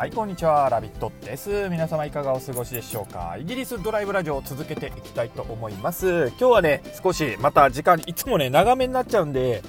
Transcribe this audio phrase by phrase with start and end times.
[0.00, 0.66] はいこんにちは。
[0.70, 1.68] ラビットです。
[1.68, 3.36] 皆様いかがお過ごしでしょうか。
[3.38, 6.28] イギリスドライブラジオを続けていきたいと思います。
[6.28, 9.62] 今日はね少しまた時間いつもね長めになっちゃうんで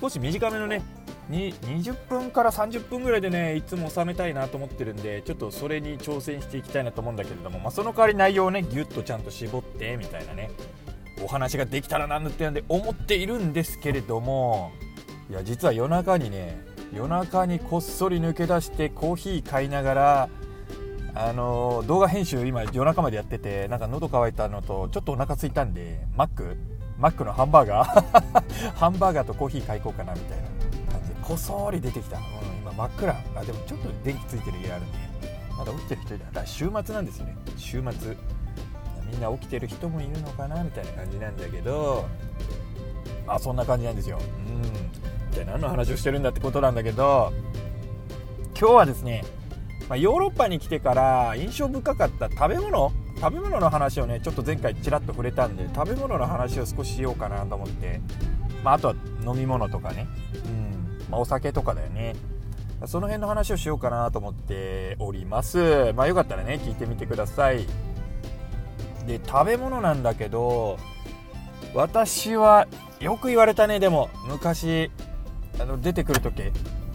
[0.00, 0.80] 少し短めのね
[1.28, 10.52] に20分から30分ぐらいでねいつも収めたいなと思ってるんでちょっとそれに挑戦していきたいなと思うんだけれども、まあ、その代わり内容をねギュッとちゃんと絞ってみたいなね
[11.20, 14.70] お話ができたらなんてなんで思っているんですけれども
[15.28, 20.28] いや実は夜中にね夜中にこっそり抜け出してコーヒー買いながら
[21.14, 26.56] あの動画編集今夜中までやっててなんか喉乾いたのとちょっとお腹空いたんでマック
[26.98, 28.72] マックのハンバーガー？
[28.74, 30.44] ハンバーガーとコーヒー買いこうかなみたいな。
[30.92, 32.22] 感じでこそり出てきた、うん、
[32.62, 33.12] 今真っ暗。
[33.36, 34.98] あでもちょっと電気ついてる家あるんで
[35.58, 37.36] まだ起きてる人いたら週末なんですよね。
[37.56, 38.16] 週末。
[39.10, 42.06] みんな起きてる人もいるのかなみたいな感じなんだけど
[43.26, 44.18] あそんな感じなんですよ。
[44.48, 44.64] うん。
[45.34, 47.32] 体何の話をしてるんだってことなんだけど
[48.58, 49.24] 今日はですね、
[49.88, 58.00] まあ、ヨーロッパに来てから印象深かった食べ物食べ物の話をねちょっと前回ちらっと触れたんで食べ物の話を少ししようかなと思って、
[58.62, 58.94] まあ、あとは
[59.26, 60.06] 飲み物とかね、
[60.46, 60.98] うん。
[61.10, 62.14] まあ、お酒とかだよね。
[62.86, 65.92] その辺の話をしようかなと思っております。
[65.94, 67.66] まあよかったらね聞いてみてください。
[69.06, 70.78] で食べ物なんだけど
[71.74, 72.68] 私は
[73.00, 73.80] よく言われたね。
[73.80, 74.90] でも昔
[75.60, 76.42] あの出てくる時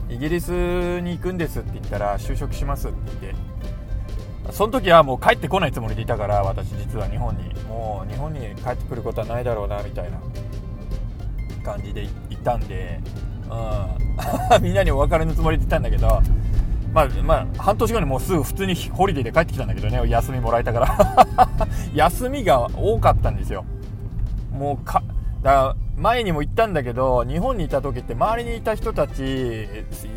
[0.10, 3.50] イギリスに行くんですって言ったら就職しますって言って。
[4.52, 7.54] その時はもう帰ってこないつもりでいたから私実は日本に。
[7.66, 10.20] もう日本に帰ってくることはないだろうなみたいな
[11.64, 13.00] 感じでいたんで、
[13.48, 16.22] うん、 みんなにお別れのつもりでいたんだけど。
[16.92, 20.10] まあまあ半年後にもうすぐ普通にホリデーで帰ってきたんだけどね。
[20.10, 21.68] 休みもらえたから。
[21.94, 23.64] 休みが多かったんですよ。
[24.60, 25.02] もうか
[25.42, 29.68] だか前にも言ったんだけど日本にいた時って周りにいた人たち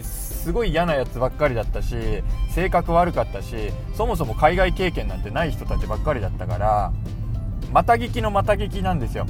[0.02, 1.94] すごい嫌なやつばっかりだったし
[2.50, 6.92] 性格悪かったしそもそも海外経験なんてない人たちばっかりだったから
[7.72, 9.26] また聞きのまた聞きなんですよ。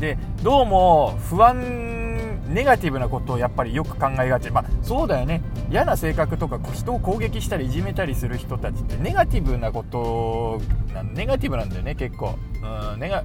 [0.00, 4.50] でどうも不安ネガティブなことをやっぱりよく考えがち。
[4.50, 5.40] まあそうだよね。
[5.70, 10.60] 嫌な性格とか人を攻撃したりいじめたりする人たちってネガティブなこと
[11.14, 12.34] ネガティブなんだよね結構。
[12.92, 13.22] うんネガ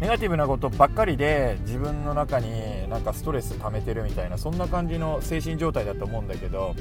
[0.00, 6.74] ネガティブなことばっかりで自分の中になんかストレス溜めてるみたいなそんな感じの精神状態だと思うんだけど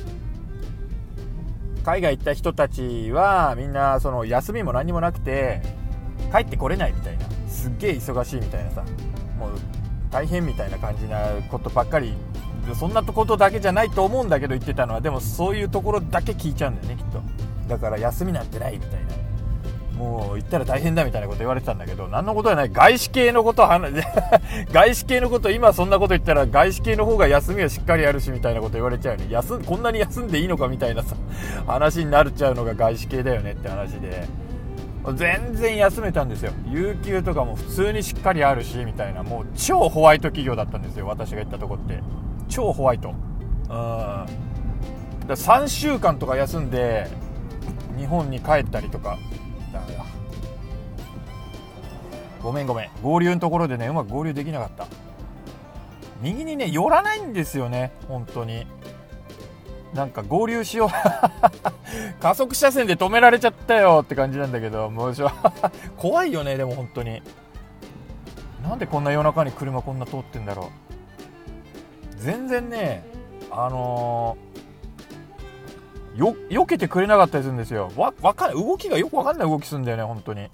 [1.83, 5.61] 海外行った人たちはみんなその休みも何もなくて
[6.31, 8.83] 帰ってこれないみたいなすっげえ忙しいみたいなさ
[9.37, 9.51] もう
[10.11, 11.19] 大変みたいな感じな
[11.49, 12.13] ことばっかり
[12.75, 17.21] そんなことだけじゃないと思うんだけど言ってたのはでもそういうところだけ聞いちゃうんだよねきっと。
[17.67, 19.28] だから休みなんてないみたいな。
[19.99, 22.69] もう行ったら大変だみたいなこと言われてたんだけど何のことはない。
[22.69, 23.67] 外資系のこと
[24.71, 29.27] 外資系のこと今そんなこと言ったら外資系の方が休みはしっかりあるしみたいなこと言われちゃうよね。
[29.29, 31.17] 休こんなに休んでいいのかみたいなさ
[31.67, 34.25] 話になっちゃうのが外資系だよねって話で。
[35.15, 36.53] 全然休めたんですよ。
[36.69, 41.07] 有給とかも普通にしっかりあるしみたいなもう超ホワイト企業だったんですよ。
[41.07, 41.99] 私が行ったとこって。
[42.47, 43.09] 超ホワイト。
[43.09, 43.67] うん。
[43.67, 44.25] だ
[45.27, 47.07] 3週間とか休んで
[47.97, 49.17] 日本に帰ったりとか。
[52.41, 52.89] ごめんごめん。
[53.03, 54.87] 合流のところでねうまく合流できなかった。
[56.21, 58.65] 右にね寄らないんですよね本当に。
[59.93, 60.89] なんか合流しよう。
[62.21, 65.13] 加速車線で止められちゃったよって感じなんだけどもう
[65.97, 67.21] 怖いよねでも本当に。
[68.63, 70.65] なんでこんな夜中に車こんな通ってんだろう。
[72.17, 73.03] 全然ね
[73.51, 74.49] あのー
[76.15, 77.91] よ、避けてくれなかったりするんですよ。
[77.95, 78.63] わ、わかんない。
[78.63, 80.49] 動きがよくわかんない動きするんだよね、本当に。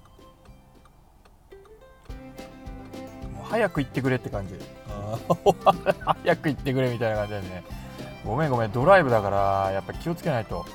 [3.50, 4.54] 早く行ってくれって感じ。
[6.22, 7.64] 早く行ってくれみたいな感じだよね。
[8.24, 10.66] ごめんごめん、ドライブだから、やっぱ気をつけないと。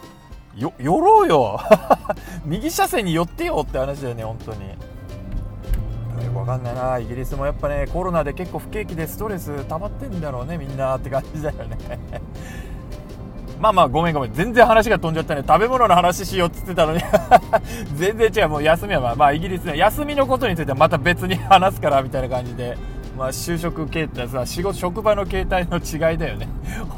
[0.56, 1.59] よ、寄ろうよ
[2.46, 4.70] 右車線に寄ってよって話だよね、本当に。
[4.70, 7.00] よくわかんないな。
[7.00, 11.78] イギリスもやっぱね、コロナで結構不景気でストレス溜まってんだろうね、みんなって感じだよね。
[13.61, 14.33] まあまあごめんごめん。
[14.33, 15.43] 全然話が飛んじゃったね。
[15.47, 17.02] 食べ物の話しようっつってたのに。
[17.96, 18.49] 全然違う。
[18.49, 19.78] もう休みはまあ、まあ、イギリスね。
[19.78, 22.75] 休みのことについてはまた別に話すからみたいな感じで。
[23.17, 26.47] まあ就職形態さ仕事職場の形態の違いだよね。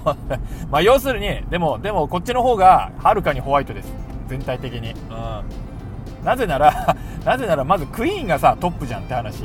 [0.72, 3.94] まあ要するにでもでもこっちの方がはるかにホワイトです。
[4.28, 4.92] 全体的に。
[4.92, 6.26] うん。
[6.26, 6.96] なぜなら
[7.26, 9.44] なぜならまずクイーンがさトップじゃんって話。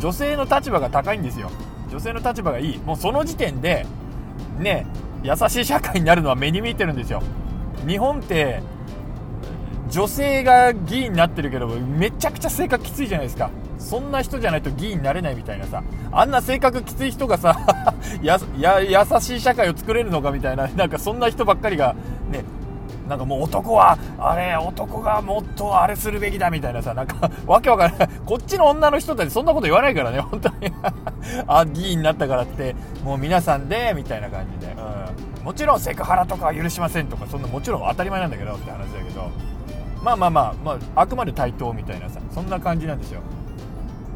[0.00, 1.50] 女性の立場が高いんですよ。
[1.90, 2.78] 女性の立場がいい。
[2.78, 3.86] もうその時点で
[4.58, 4.86] ね
[5.24, 7.22] 優しい社会になるのは目に見えてるんですよ。
[7.86, 8.62] 日本って
[9.90, 13.50] 女性が議員になってるけどめちゃくちゃ性格きついじゃないですか。
[13.78, 15.82] そんな人じゃないと議員になれないみたいなさ。
[16.12, 17.56] あんな性格きつい人がさ
[18.22, 18.38] や
[18.80, 21.94] 優しい社会を作れるのかみたいななんかそんな人ばっかりが
[22.30, 22.44] ね
[23.08, 28.08] なんかもう男はあれ男がもっとあれするべきだみたいなさなんかわけわからない。
[28.24, 30.72] こっちの女の人たちそんなこと言わないからね本当に。
[31.46, 32.74] あ議員になったからって
[33.04, 35.03] もう皆さんでみたいな感じで、うん、
[35.44, 39.30] もちろんセクハラとかは許しませんとかそんなもちろん当たり前なんだけどって話だけど
[40.02, 43.20] まあまあまあ、まあ、あくまで対等みたいなさそんな感じなんですよ。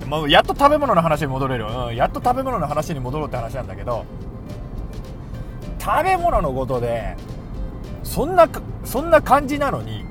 [0.07, 4.07] もうやっと食べ物の話に戻れる、うん、やっと食べ物の話に戻ろうって話なんだけど
[5.79, 7.15] 食べ物のことで
[8.05, 8.49] そんな
[8.85, 10.05] そんな感じなのに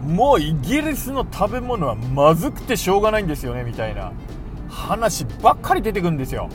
[0.00, 4.12] もうイギリスの食べ物はまずくてしょうがないんですよねみたいな
[4.68, 6.48] 話ばっかり出てくるんですよ。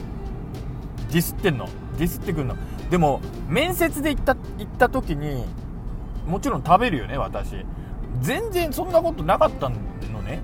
[1.12, 1.69] ディスってんの。
[1.98, 2.57] ディスってくんの。
[2.89, 5.45] でも面接で行った行った時に
[6.28, 7.66] もちろん食べるよね私。
[8.22, 9.75] 全然そんなことなかったの
[10.22, 10.42] ね。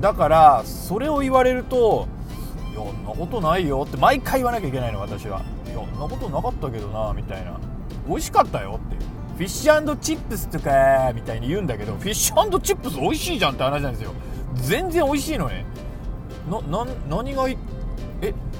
[0.00, 2.06] だからそれを言われると
[2.72, 5.42] 「いやんなことないよ」って毎回言わなきゃいけないの私は。
[5.66, 7.58] いやんなことなかったけどなみたいな。
[8.06, 8.96] 美味しかったよって。
[9.36, 14.12] フィッシュチップスとかみたいに言うんだけどフィッシュチップス美味しいじゃんって話なんですよ。
[14.54, 15.64] 全然美味しいのね。
[16.50, 17.44] な何が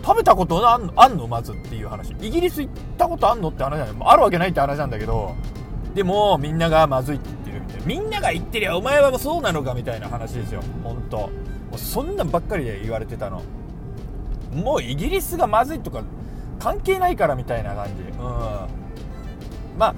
[0.08, 1.28] 食べたことあんあんの？
[1.28, 2.12] まずっていう話。
[2.22, 5.34] イギリス行ったことあんのって話じゃなんだあるわけないって話なんだけど。
[5.94, 10.62] でもみんながまずいって言ってるみたいなみんなが言ってりゃお前はそうなのかみたいな話ですよ。
[10.82, 11.18] 本当。
[11.18, 11.30] も
[11.74, 13.42] うそんなんばっかりで言われてたの。
[14.54, 16.02] もうイギリスがまずいとか
[16.58, 17.92] 関係ないからみたいな感じ。
[18.02, 18.18] うん。
[19.78, 19.94] まあ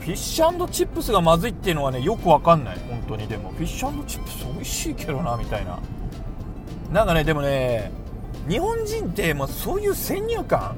[0.00, 2.78] フィッシュチップスがまずいっていうのはねよくわかんない。
[2.88, 3.28] 本当に。
[3.28, 5.78] でもフィッシュチップス美味しいけどなみたいな。
[6.92, 7.92] なんかねでもね
[8.48, 10.76] 日本人ってもうそういう先入観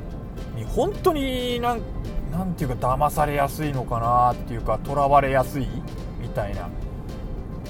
[0.57, 1.81] に本当になん
[2.33, 5.67] なんていうか騙されやすいのかなっていうかとらわれやすい
[6.21, 6.69] みたいな。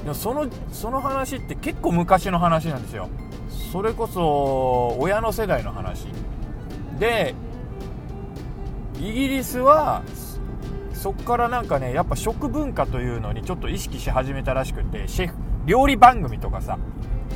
[0.02, 3.08] でもそのその話って結構昔の話なんですよ。
[3.73, 6.06] それこそ親の世代の話。
[6.99, 7.35] で
[8.99, 10.02] イギリスは
[10.93, 15.35] そっからなんかねやっぱ食文化というのにちょっと意識し始めたらしくてシェフ
[15.67, 16.79] 料理番組とかさ。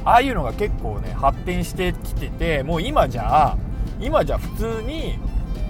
[0.05, 3.57] ああいうのが結構ね発展してきててもう今じゃ
[4.01, 5.19] 今じゃ普通に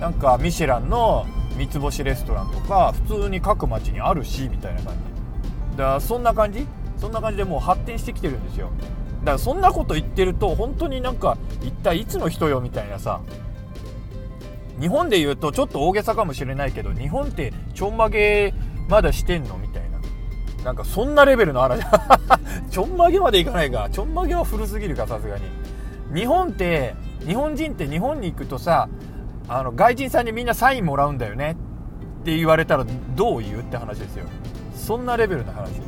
[0.00, 1.26] なんかミシェランの
[1.56, 5.76] 三つ星レストランとか普通に各町にあるしみたいな感じ。
[5.76, 6.66] だからそんな感じ？
[6.98, 8.70] そんな感じでもう発展してきてるんですよ。
[9.20, 13.20] だからそんなこと言ってると本当になんか一体いつの人よみたいなさ。
[14.80, 18.52] 日本で言うとちょっと大げさかもしれないけど日本ってちょんまげ
[18.88, 19.56] まだしてんの？
[19.56, 19.68] み
[20.64, 21.84] なんかそんなレベルの話
[22.70, 23.88] ちょんまげまでいかないか。
[23.90, 25.44] ちょんまげは古すぎるかさすがに。
[26.14, 26.94] 日本って
[27.26, 28.88] 日本人って日本に行くとさ
[29.48, 31.56] あの外人さんにみんなサインもらうんだよね。
[32.22, 34.24] って言われたらどう言うって話ですよ。
[34.74, 35.80] そんなレベルの話。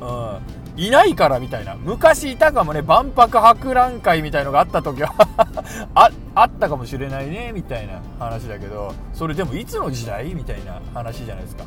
[0.00, 0.82] うん。
[0.82, 1.74] いないからみたいな。
[1.74, 2.80] 昔いたかもね。
[2.80, 5.12] 万博博覧会みたいのがあった時は。
[5.94, 8.94] ああったかもしれないねみたいな話だけど。
[9.12, 10.34] それでもいつの時代？
[10.34, 11.64] みたいな話じゃないですか。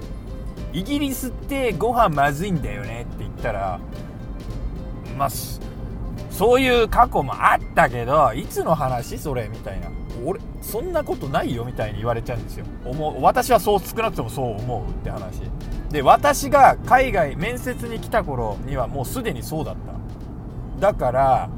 [0.75, 3.79] イギリスってご飯まずいんだよねって言ったら
[5.17, 5.29] まあ
[6.29, 9.89] そういう過去もあったけどいつの話それみたいな。
[10.23, 12.65] 俺そんなことないよみたいに言われちゃうんですよ。
[12.85, 15.41] 思う私はそう少なくともそう思うって話。
[15.91, 19.75] で私が海外面接に来た頃にはもうすでにそうだっ
[20.79, 20.93] た。
[20.93, 21.49] だから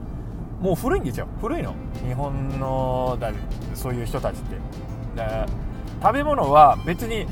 [0.59, 1.27] もう古いんですよ。
[1.39, 1.73] 古いの。
[2.05, 3.31] 日本のだ
[3.73, 4.57] そういう人たちって。
[5.15, 5.47] だ
[6.01, 7.25] 食べ物は別に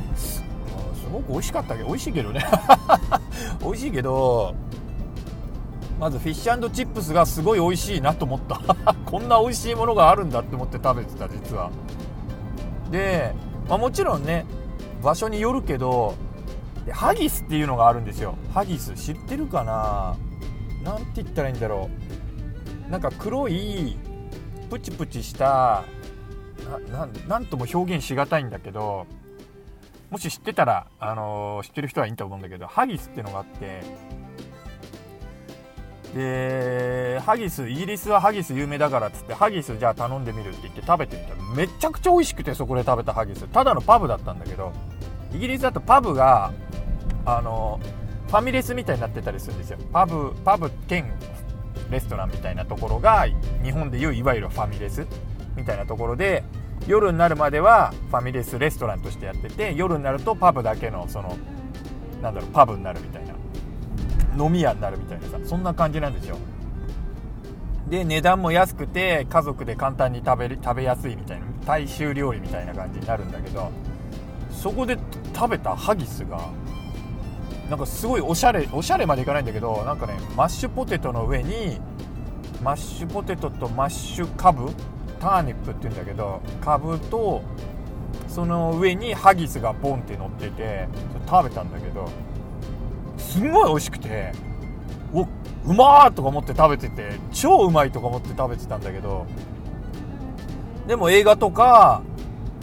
[1.16, 2.46] すごく美味しかったけど美味しいけどね。
[3.64, 4.54] 美味しいけど
[5.98, 8.60] まずフィッシュチップスがすごい美味しいなと思った。
[9.06, 11.70] こんな美味しいものがあるんだって思って食べてた実は。
[12.92, 13.34] で、
[13.70, 14.46] まあ、もちろんね
[15.02, 16.16] 場所によるけど
[16.92, 18.36] ハギスっていうのがあるんですよ。
[18.54, 20.18] ハギス知ってるかな？
[20.84, 21.90] 何て言ったらいいんだろ
[22.88, 22.92] う。
[22.92, 23.98] なんか黒い
[24.70, 25.86] プチプチした
[27.30, 29.08] 何とも表現しがたいんだけど
[30.16, 33.82] もし知ってたら、あのー、知ってる人はいいと思うんだけどハギスっていうのがあって
[36.14, 43.46] でハギスイギリスはハギス有名だからっつってハギスじゃあ頼んでみるって言って食べてみたらめちゃくちゃ美味しくてそこで食べたハギス。
[43.50, 44.72] ただのパブだったんだけど
[45.34, 46.54] イギリスだとパブが
[47.26, 47.82] あの
[48.28, 49.80] ファミレスみたいになってたりするんですよ。
[49.92, 51.12] パブパブ兼
[51.92, 53.28] レストランみたいなところが
[53.62, 55.06] 日本でいういわゆるファミレス
[55.58, 56.46] みたいなところで
[56.88, 61.38] 夜になるまではファミレスレストランとしてやってて夜になるとパブだけのその
[62.22, 63.36] なんだろうパブになるみたいな。
[64.38, 66.38] 飲み屋になるみたいなさそんな感じなんですよ。
[67.88, 73.72] で値段も安くて家族で簡単に食べ食べやすいみたいな大衆料理みたいな感じになるんだけど
[74.50, 74.98] そこで
[75.36, 76.50] 食べたハギスが
[77.70, 81.80] なんかすごいおしゃれおしゃれまでいかないんだけどなんかねマッシュポテトの上に
[82.64, 84.68] マッシュポテトとマッシュカブ
[85.26, 87.42] ターニップって言うんだけどカブと
[88.28, 90.88] その上にハギスがボンって乗ってて
[91.28, 92.08] 食べたんだけど
[93.18, 94.32] すんごい美味しくて
[95.12, 95.28] おう
[95.74, 99.26] まーとか思って食べてて超うまいとか思って食べてたんだけど
[100.86, 102.04] でも映画とか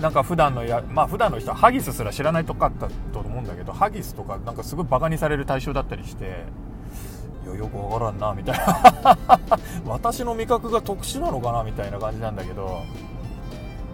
[0.01, 6.45] なんか普段のやまあ普段の人はハギスすら知らないとかだったと思うんだけどハギスとかなんかすごいバカにされる対象だったりして
[7.53, 9.19] やよくわからんなみたいな。
[9.87, 12.83] 私の味覚が特殊なのかなみたいな感じなんだけど。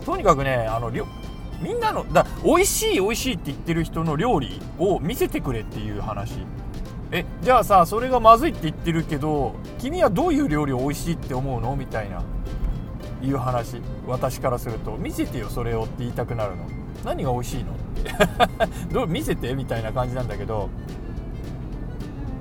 [0.05, 0.91] とにかくねあの
[1.61, 6.38] みんなのだ美味しい美味しいって言ってる人の料理を見せてくれっていう話。
[7.11, 11.75] えじゃあさそれがまずいって言ってるけど君はどういう料理を美味しいって思うの？
[11.77, 12.23] みたいな。
[13.21, 13.83] いう話。
[14.07, 14.93] 私からすると。
[14.97, 16.65] 見せてよそれをって言いたくなるの。
[17.05, 17.73] 何が美味しいの？
[17.73, 18.12] って。
[18.95, 19.55] どう見せて？
[19.55, 20.69] みたいな感じなんだけど。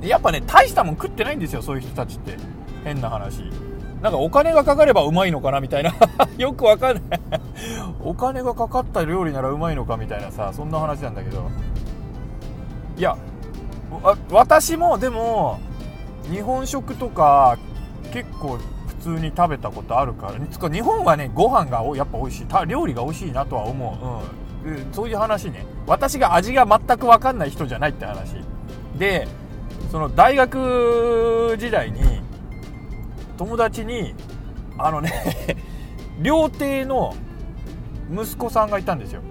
[0.07, 2.37] やっぱね大したもん食ってないんですよそういう人たちって。
[2.83, 3.43] 変な話。
[4.01, 5.93] なんかお金がかかればうまいのかなみたいな。
[6.37, 7.19] よくわかんない。
[8.03, 11.49] お金がかかった料理ならうまいのかみたいなさそんな話なんだけど。
[12.97, 13.17] いや
[14.31, 15.59] 私もでも
[16.31, 17.57] 日本食とか
[18.11, 22.47] 結構普通に食べたことあるからつか日本はねご飯がやっぱ美味しい。
[22.67, 24.23] 料理が美味しいなとは思
[24.65, 25.65] う、うん、そういう話ね。
[25.85, 28.35] 私が味が全く分かんない人じゃないって話。
[28.97, 29.27] で
[29.91, 32.01] その大学時代に
[33.37, 34.13] 友達に
[34.77, 35.57] あのね
[36.21, 37.15] 料亭の
[38.11, 39.21] 息子さんがいたんですよ。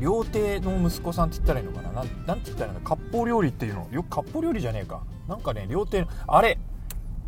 [0.00, 1.92] 料亭の息子さんって言ったらいいのかな？
[1.92, 2.80] なんて言ったらいいの？
[2.84, 3.86] 割烹料理っていうの？
[3.90, 5.00] よく割烹料理じゃねえか。
[5.28, 6.58] なんかね料亭のあれ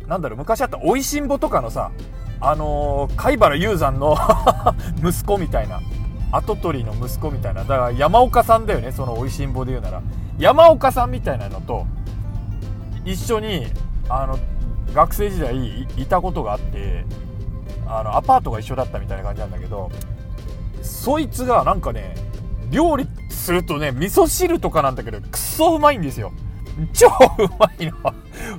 [0.07, 1.91] なんだろう昔あった「おいしんぼ」とかのさ
[2.39, 4.17] あのー、貝原雄山の
[5.03, 5.79] 息子みたいな
[6.31, 10.01] 跡取りの息子みたいなだから山岡さんだよねその「おいしんぼ」で言うなら。
[10.41, 11.85] 山岡さんみたいなのと
[13.05, 13.67] 一緒に
[14.09, 14.39] あの
[14.91, 17.05] 学生時代いたことがあって
[17.87, 19.91] あのアパートが一緒だったみたいな感じなんだけど
[20.81, 22.15] そいつがなんかね
[22.71, 26.33] 料理するとね味噌汁とかなんだけどクソうまいんですよ
[26.93, 27.07] 超
[27.37, 27.93] うまいの。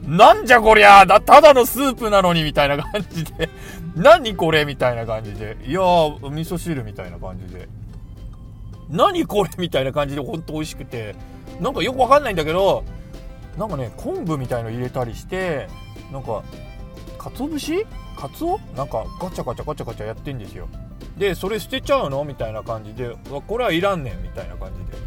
[0.06, 3.48] なんじゃこりゃだ、ただのスープなのにみたいな感じで。
[3.96, 5.56] 何これみたいな感じで。
[5.66, 7.68] いやー、味噌汁みたいな感じで。
[8.90, 11.16] 何これみたいな感じでほんと美味しくて。
[11.61, 12.85] なんかよくわかんないんだけど、
[13.59, 15.68] なんかね、昆布みたいの入れたりして、
[16.11, 16.42] なんか、
[17.18, 17.87] 鰹節？
[18.16, 20.68] カツオなんかガチャガチャガチャガチャやってんですよ。
[21.16, 22.25] で、それ捨てちゃうの？
[22.25, 23.16] みたいな感じで、
[23.47, 24.23] これはいらんねん。
[24.23, 24.99] みたいな感じで。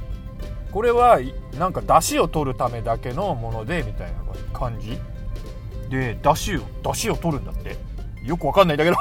[0.72, 1.20] これは
[1.58, 4.18] なんか出汁を取るためだけのものでみたいな
[4.52, 4.98] 感じ。
[5.90, 7.78] で出汁を出汁を取るんだって。
[8.26, 8.98] よくわかんないんだけど。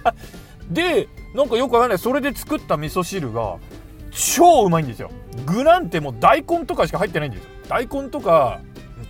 [0.70, 1.98] でなんかよくわかんない。
[1.98, 3.58] それで作った味噌汁が
[4.14, 5.10] 超うまいんですよ。
[5.44, 7.50] 具なんてもう大根とかしか入ってないんですよ。
[7.68, 8.60] 大根とか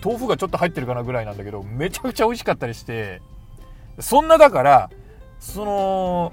[0.02, 3.20] 豆腐がちょっと入ってるかなぐらいなんだけどめちゃくちゃ美味しかったりして。
[4.00, 4.90] そんなだから
[5.38, 6.32] その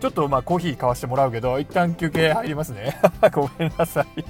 [0.00, 3.00] ちょっとまあコーヒー買わしてもらうけど一旦休憩入りますね。
[3.32, 4.24] ごめんなさい。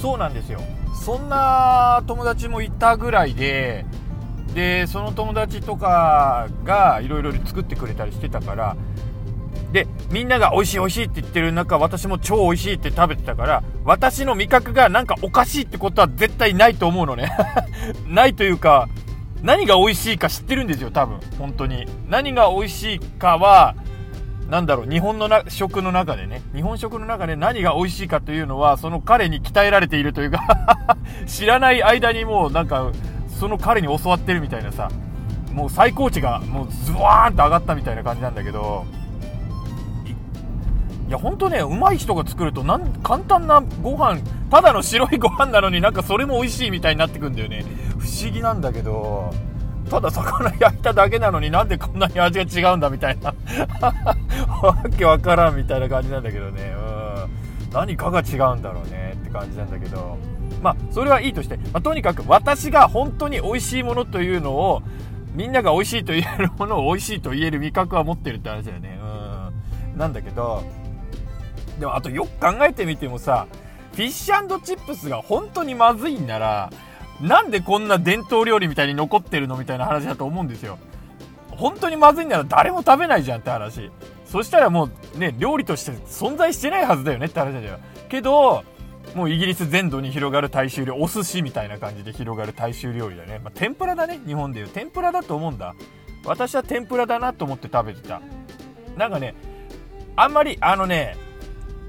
[0.00, 0.60] そうなんですよ。
[0.94, 3.84] そんな友達もいたぐらいで
[4.54, 8.76] でその友達とかがいろいろ作ってくれたりしてたから
[9.72, 17.32] でみんなが美味しい美味しいって言ってる中私も超美味しいって食べてたから私の味覚がなんかおかしいってことは絶対ないと思うのね。
[18.06, 18.88] ないというか
[19.42, 21.20] 何が美味しいか知ってるんですよ多分。
[21.38, 21.86] 本当に。
[22.08, 23.74] 何が美味しいかは
[24.50, 30.40] なんだろう、日本のな食の中でね、日本食の中で何が美味しいかというのは、その彼に鍛えられているというか
[31.26, 32.90] 知らない間にもうなんか、
[33.28, 34.90] その彼に教わってるみたいなさ、
[35.52, 38.84] もう最高値がもうズワーンと上がったみたいな感じなんだけど、
[41.10, 47.64] いや、ほんとね、うまい人が作ると、なん、簡単なご飯、ただの白いご飯なのになんかそれも美味しいみたいになってくんだよね。
[47.98, 49.34] 不思議なんだけど、
[49.90, 53.34] ただ魚焼いただけなのになんでこんなに味が違うんだみたいな。
[54.62, 56.76] わけわからんみたいな感じなんだけどね。
[56.76, 57.72] うん。
[57.72, 60.16] 何かが違うんだろうねって感じなんだけど。
[60.62, 64.82] まあそれはいいとして、まあ、とにかく私が本当に美味しいものというのを
[65.34, 68.96] みんなが美味しいと言えるものを美味しいと言える味覚は持ってるって話だよね。
[69.92, 69.98] うん。
[69.98, 70.62] なんだけど
[71.80, 73.46] でもあとよく考えてみてもさ
[73.92, 76.70] フィッシュチップスが本当にまずいんなら
[77.20, 80.78] なんでこんな伝統料理みたいに残ってるのみたいな話だと思うんですよ。
[81.50, 83.90] 本当にまずいんなら誰も食べないじゃんって話。
[84.24, 87.78] そしたらもうね、料理として存在してないはずだよねって話だよ。
[88.08, 88.64] けど、
[89.14, 93.40] もうイギリス全土に広がる大衆料理、お寿司みたいな感じで広がる大衆料理だね。
[93.44, 94.68] まあ、天ぷらだね、日本でいう。
[94.68, 95.74] 天ぷらだと思うんだ。
[96.24, 98.22] 私は天ぷらだなと思って食べてた。
[98.96, 99.34] なんかね、
[100.16, 101.16] あんまり、あのね、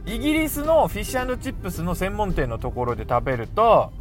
[0.05, 3.91] イギリスのフィッシュチップスの専門店のところで食べると、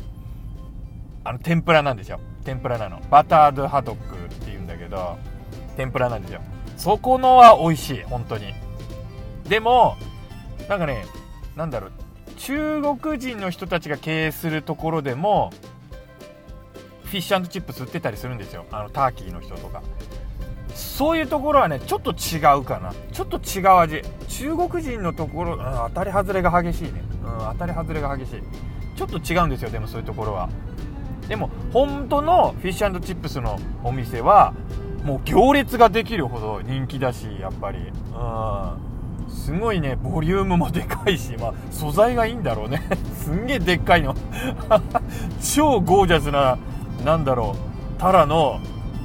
[1.25, 2.21] あの天ぷらなんですよ。
[2.45, 3.01] 天ぷらなの。
[3.11, 5.19] バタードハドックっていうんだけど
[5.77, 6.41] 天ぷらなんですよ。
[6.79, 8.03] そこのは美味しい。
[8.05, 8.55] 本当に。
[9.45, 9.97] でも
[10.69, 11.05] なんかね
[11.57, 11.93] なんだろう。
[12.39, 15.53] 中国人の人たちが経営するところでも
[17.05, 18.65] フィッシュチップス売ってたりするんですよ。
[18.71, 19.83] あのターキーの人とか。
[21.01, 22.93] そういうところはねちょっと違うかな。
[23.11, 24.03] ちょっと違う味。
[24.29, 28.43] 中国人のところ、うん、当たり外れが激しいね、うん、当たり外れが激しい。
[28.99, 30.51] ちょっと違うんですよでもそういうところは。
[31.27, 34.53] でも本当のフィッシュチップスのお店は
[35.03, 37.79] もう行列ができるほど人気だしやっぱり。
[37.79, 39.35] うん。
[39.35, 42.83] すごいねボリュームもでかいし、まあ、素材がいいんだろうね。
[43.17, 44.15] すんげえでっかいの。
[45.41, 46.59] 超ゴージャスな
[47.07, 48.61] なんだろうタラの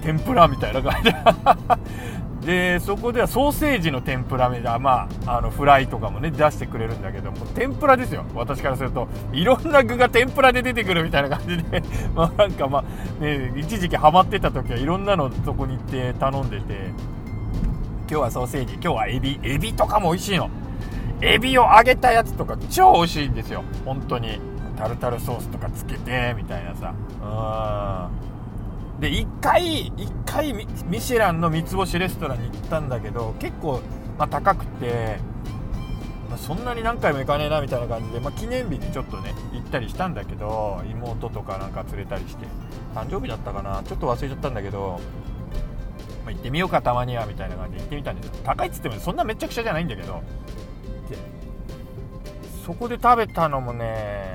[0.05, 1.11] 天ぷらみたいな感じ。
[2.45, 8.23] でそこではソーセージの天ぷらだまああのフライとかもね出してくれるんだけども天ぷらですよ。
[8.35, 11.81] 私からするといろんな具が天ぷらで出てくるみたいな感じで。
[12.15, 12.83] まあなんかま
[13.19, 16.91] あね一時期ハマってた時はいろんなのそこに行って頼んでて。
[18.07, 18.73] 今日はソーセージ。
[18.75, 19.39] 今日はエビ。
[19.41, 20.51] エビとかも美味しいの。
[21.21, 23.63] エビを揚げたやつとか超美味しいんですよ。
[23.83, 24.39] 本当に。
[24.77, 26.93] タルタルソースとかつけてみたいなさ。
[28.19, 28.34] うん
[28.99, 30.65] で1回1回ミ
[31.01, 33.81] シェランの三つ星レストランに行ったんだけど結構、
[34.17, 35.17] まあ、高くて、
[36.29, 42.45] まあ、そんなに何回も行かねえなみたいな感じで、まあ、記念日にちょっとね行ったりしたんだけど妹とかなんか連れたりして
[42.93, 44.99] 誕生日だったかなちょっと忘れちゃったんだけど、
[46.23, 48.33] まあ、行ってみようかたまにはみたいな感じで行ってみたんですよ。
[48.45, 50.21] 高いっつってもそんなめちゃくちゃじゃないんだけど
[52.65, 54.34] そこで食べたのもね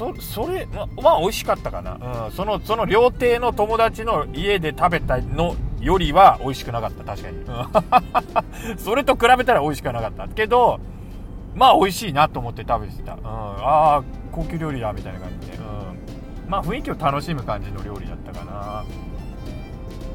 [0.00, 7.04] そそれままあ美味しかったかな、うん、そのその料亭の友達の家で食べたのよりは美味しくなかった。
[7.04, 7.44] 確かに、
[8.80, 10.26] それと比べたら美味しくなかった。
[10.28, 10.80] けど
[11.54, 13.20] まあ美味しいなと思って食べてた、うん、あ
[13.98, 14.02] あ
[14.32, 18.84] 高級料理だみたいな感じで、うん、まあ雰囲気を楽しむ感じの料理だったかな。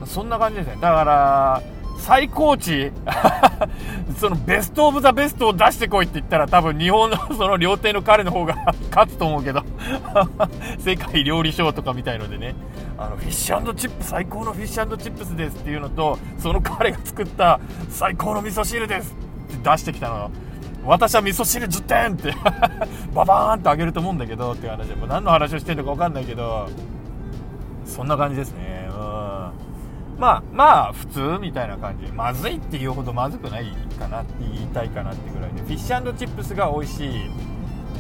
[0.08, 0.78] そんな感じですね。
[0.82, 1.62] だから
[1.98, 2.92] 最高値？
[4.20, 8.56] そのベストオブザベストを出してこいって言ったら多分日本のその料亭の彼の方が
[8.92, 9.64] 勝つと思うけど。
[10.80, 12.56] 世界料理ショーとかみたいのでね。
[12.98, 19.14] あのフィッシュチップ最高のフィッシュチップスですっていうのとその彼が作った最高の味噌汁です
[19.54, 20.32] って出してきたの。
[20.86, 22.38] 私は味噌汁10点って
[23.14, 24.88] ババーンとあげると思うんだけどっていう話。
[24.88, 26.70] でもう何の話をしてるのか分かんないけど。
[27.86, 28.85] そんな感じですね。
[30.18, 32.12] まあまあ普通みたいな感じ。
[32.12, 33.66] まずいっていうほどまずくない
[34.00, 35.62] かなって言いたいかなってぐらいで。
[35.62, 37.30] フィッシュチップスが美味しい。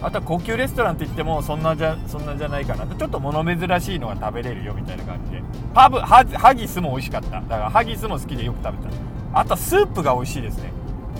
[0.01, 5.41] あとは高級レストランって言ってもそんなじゃそんなじゃないかなちょっと物珍しいのが食べれるよみたいな感じで。
[5.73, 7.29] パブハギスも美味しかった。
[7.29, 8.89] だからハギスも好きでよく食べた。
[9.33, 10.71] あとはスープが美味しいですね。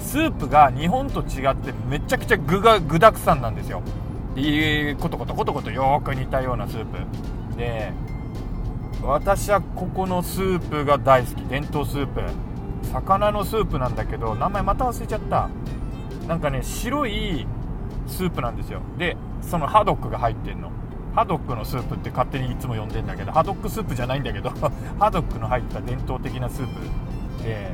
[0.02, 3.82] スープが日本と違ってめちゃくちゃ具が具だくさんなんですよ。
[4.36, 7.58] いいコトコトコトコトよく似たようなスープ。
[7.58, 7.94] で
[9.06, 11.46] 私はここのスープが大好き。
[11.46, 12.22] 伝統スープ。
[12.92, 15.50] 魚のスープなんだけど名前また忘れちゃった。
[16.28, 17.46] なんかね白い
[18.08, 18.82] スープなんですよ。
[18.98, 20.72] でその haddock が入ってんの。
[21.14, 24.50] haddock のスープって勝手にいつも呼んでんだけど haddock スープじゃないんだけど
[25.00, 27.72] haddock の入った伝統的なスープで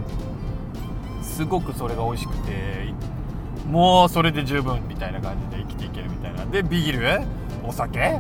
[1.24, 2.94] すごくそれが美味しくて
[3.68, 6.46] もうそれで十分みたいな感じで生きていけるみたいな。
[6.46, 7.26] でビール？
[7.64, 8.20] お酒？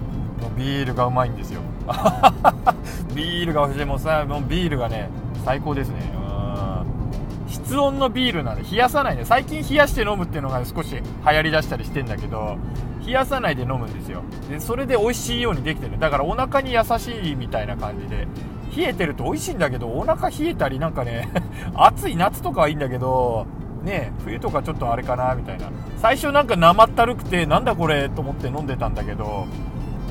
[0.58, 1.62] ビールがうまいんですよ。
[3.16, 3.86] ビールが欲しい。
[3.86, 5.10] もうさもうビールがね
[5.46, 6.12] 最高ですね。
[6.16, 7.52] うん。
[7.52, 9.26] 室温のビールなんで冷やさないで。
[9.26, 12.58] 最近冷やして飲むっていうのが少し流行りだしたりしてんだけど
[13.06, 14.22] 冷やさないで飲むんですよ。
[14.50, 16.00] でそれで美味しいようにできてる。
[16.00, 18.28] だからお腹に優しいみたいな感じで。
[18.76, 21.30] 冷えてると美味しいんだけどお腹冷えたりなんかね
[21.76, 23.46] 暑い夏とかはいいんだけど
[23.84, 25.66] ね冬とかちょっとあれかなみたいな。
[25.98, 29.46] 最初なんか生ったるくてなんだこれと思って飲んでたんだけど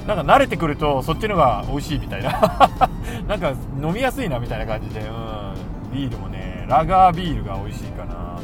[0.07, 2.31] なんか慣れてくるとそっちのが美味しいみたいな。
[3.29, 8.39] なんか飲みやすいなみたいな感じで、うん、ビールもねラガービールが美味しいかな。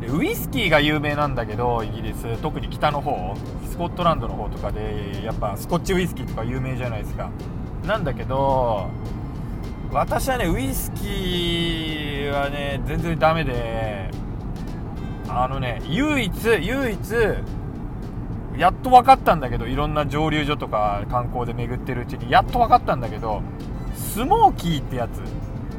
[0.00, 2.40] でウイスキーが有名なんだけどイギリス。
[2.42, 3.34] 特に北の方。
[3.68, 7.30] スコットランドの方とかでやっぱスコッチウイスキーとか有名じゃないですか。
[7.86, 8.88] なんだけど
[9.92, 14.10] 私はねウイスキーはね全然ダメで。
[15.30, 16.98] あのね唯一唯一
[18.58, 23.40] やっと分かったんだけどいろんな蒸留所とか観光で巡ってるうちにやっと分かったんだけど
[23.94, 25.20] スモーキーってやつ。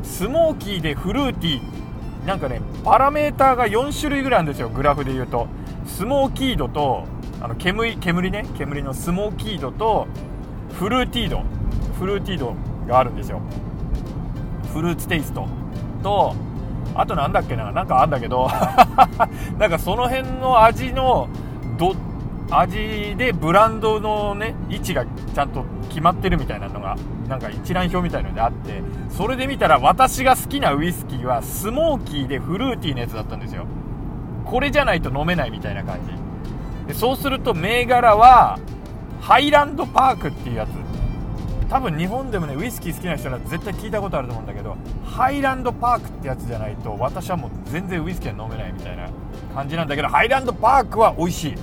[0.02, 2.26] スモーキーでフルーティー。
[2.26, 5.48] なんかねパラメーターが4種類ぐらいあるんですよグラフで言うと。
[5.86, 7.06] スモーキードと
[7.42, 8.46] あの煙煙ね。
[8.58, 10.08] 煙のスモーキードと
[10.74, 11.44] フルーティード。
[11.98, 12.56] フルーティード
[12.88, 13.42] があるんですよ。
[14.74, 15.48] フルーツテイスト。
[16.04, 16.36] と
[16.96, 17.72] あとなんだっけな。
[17.72, 18.50] なんかあんだけど。
[19.58, 21.28] なんかその辺の味の
[21.78, 21.94] ど
[22.52, 26.96] 味でブランドのね位置がちゃんと決まってるみたいなのが
[27.28, 33.66] なんか一覧表みたいのであってそれで見たら私が好きなウイスキーはスモーキーでフルーティーなやつだったんですよ。
[34.46, 36.88] これじゃないと飲めないみたいな感じ。
[36.88, 38.58] でそうすると銘柄は
[39.22, 40.70] ハイランドパークっていうやつ。
[41.70, 49.08] 多分日本でもねウイスキー好きな人は絶対聞いたことあると思うんだけどハイランドパークってやつじゃないと私はもう全然ウイスキーは飲めないみたいな
[49.54, 51.56] 感じなんだけどハイランドパークは美味しい。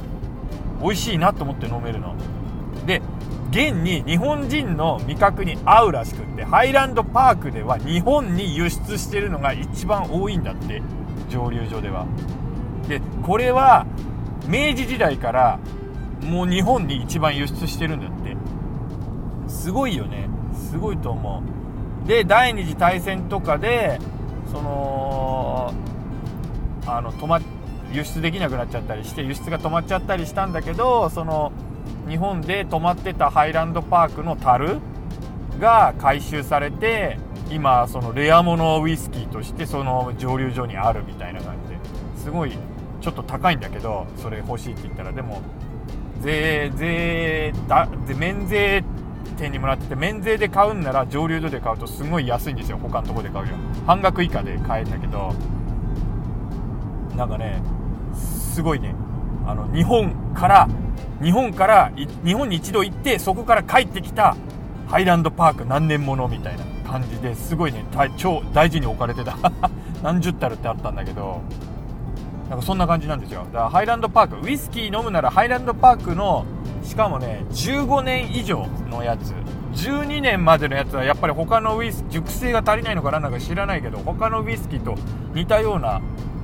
[0.80, 2.14] 美味しいなと思って飲めるの。
[2.86, 3.02] で
[3.50, 10.82] 現に日本人の味覚に合うらしくってハイランドパークでは日本に輸出してるのが一番多いんだって
[11.30, 12.06] 蒸留所では。
[12.88, 13.86] でこれは
[14.46, 15.58] 明治時代から
[16.22, 18.36] もう日本に一番輸出してるんだって。
[19.48, 20.28] すごいよね。
[20.52, 21.42] すごいと思
[22.04, 22.08] う。
[22.08, 23.98] で第二次大戦とかで
[24.50, 25.72] その
[26.86, 27.55] あの止まって
[27.92, 31.52] 輸出できなくなっちゃったりして輸出が止まっちゃったりしたんだけどその
[32.08, 34.78] 日本で止まってたハイランドパークの樽
[35.60, 37.18] が回収されて
[37.50, 41.76] 今そのレアものウイスキーとしてその蒸留所にあるみたいな感じで。
[42.16, 42.52] すごい
[43.00, 45.12] ちょっと高いんだけどそれ欲しいって言ったら。
[45.12, 45.40] でも
[46.20, 48.82] 税税だ免税
[49.36, 52.78] 店にもらってて免税で買うんなら蒸留所で買うとすごい安いんですよ。
[52.78, 53.54] 他のとこで買うよ
[53.86, 55.32] 半額以下で買えたけど。
[57.16, 57.62] なんかね
[58.56, 58.94] すごいね。
[59.46, 60.66] あの日本から
[61.22, 61.92] 日本から
[62.24, 64.34] 日本に一度行ってそこから帰ってきた
[64.88, 67.84] ハイランドパーク何年ものみたいな感じですごいね。
[68.16, 69.36] 超大事に置かれてた。
[70.02, 71.42] 何十タルってあったんだけど。
[72.48, 73.44] なんかそんな感じなんですよ。
[73.52, 76.46] だからハイランドパークウイスキー飲むならハイランドパークの
[76.82, 79.34] しかもね15年以上のやつ。
[79.74, 83.20] 12年までのやつはやっぱり他のウイス熟成が足りないのかな？
[83.20, 84.94] なんか知らないけど他のウイスキーと
[85.34, 86.00] 似たような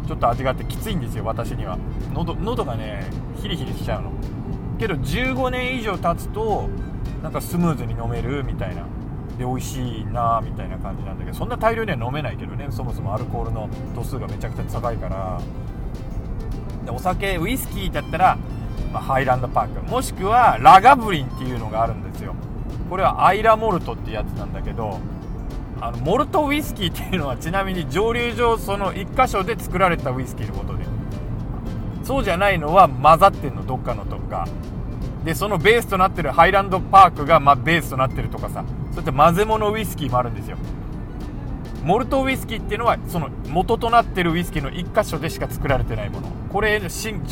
[0.06, 1.78] ちょっと味があってきついんですよ私には。
[2.14, 3.04] 喉喉がね
[3.36, 4.12] ヒリヒリしちゃうの。
[4.78, 6.68] けど15年以上経つと
[7.22, 8.82] なんかスムーズに飲めるみたいな。
[9.38, 15.40] で美味しいなみたいな感じなんだけどそんな大量には飲めないけどねそもそもアルコールの度数がめちゃくちゃ高いから。
[16.84, 18.38] でお酒ウイスキーだったら、
[18.92, 19.90] まあ、ハイランドパーク。
[19.90, 22.34] もしくはラガブリンっていうのがあるんですよ。
[22.90, 24.98] これはアイラモルトってやつなんだけど
[25.82, 30.84] あのモルトウイスキーっていうのはちなみに蒸留所その1箇所で作られたウイスキーのことで。
[32.04, 34.46] そうじゃないのは混ざってんのどっかのとか。
[35.24, 38.64] でそのベースとなってるハイランドパークが、ま、ベースとなってるとかさ。
[38.92, 40.56] そうやって混ぜ物ウイスキーもあるんですよ。
[41.82, 46.28] モルトウイスキーっていうのはその元となってるウイスキーの1箇所でしか作られてないもの。
[46.52, 47.24] これ純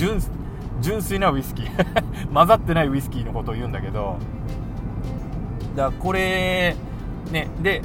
[0.81, 2.03] 純粋なウイスキー。
[2.35, 4.19] 混ざってないウイスキーのことを言うんだけど。
[5.77, 6.75] だからこれ
[7.31, 7.83] ねで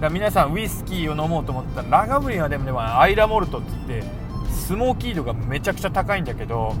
[0.00, 4.08] だ皆さんウイスキーを飲もうと思ったらラガブリンはでもでもアイラモルトって言って
[4.50, 6.74] スモーキー度がめちゃくちゃ高いんだけど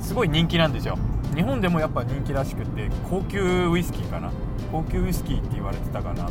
[0.00, 0.98] すごい人気なんですよ。
[1.34, 4.30] 日本でもやっぱ人気らしくて高級ウイスキーかな。
[4.70, 6.28] 高級ウイスキーって言われてたかな。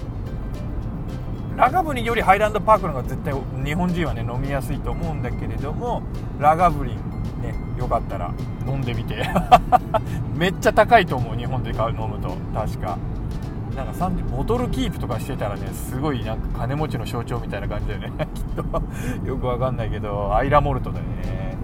[1.56, 6.02] ラガブリンよりハイランドパークの方が絶対日本人はね飲みやすいと思うんだけれども
[6.40, 6.96] ラガブリン
[7.42, 8.34] ねよかったら
[8.68, 9.30] 飲んでみて。
[10.36, 12.36] めっちゃ高いと思う日本で買う飲むと。
[12.54, 12.98] 確か。
[13.76, 18.12] なんか3ボトルキープとかしてたらねすごいなんか金持ちの象徴みたいな感じだよね。
[18.36, 19.28] きっと。
[19.28, 20.36] よくわかんないけど。
[20.36, 21.56] アイラモルトだよね。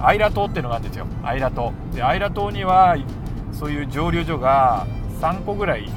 [0.00, 1.06] アイラ島っていうのがあるんですよ。
[1.22, 1.72] アイラ島。
[1.94, 2.96] でアイラ島には
[3.52, 4.86] そういう蒸留所が
[5.20, 5.88] 3個ぐらい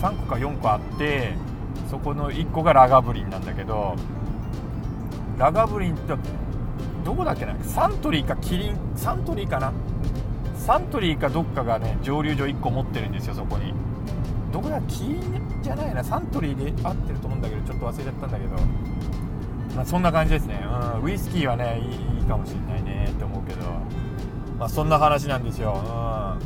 [0.00, 1.32] 3個か4個あって
[1.90, 3.96] そこの1個がラガブリンなんだけど
[5.38, 6.14] ラガブリンって
[7.04, 7.54] どこだっけな？
[7.62, 9.72] サントリーかキリンサントリーかな？
[10.54, 13.72] サントリーかどっかがね蒸留所1個持ってるんですよそこに。
[14.56, 14.80] どこだ？
[14.88, 16.02] キリンじゃないな。
[16.02, 18.56] サントリーで合ってると思うんだけどちょっと忘れちゃったんだけど、
[19.76, 20.64] まあ、そんな感じですね、
[20.96, 21.78] うん、ウイスキーはね
[22.18, 23.10] いいかもしれないね。
[23.10, 23.66] って思うけど、
[24.58, 25.82] まあ、そんな話なんですよ、うん。
[25.82, 26.38] ま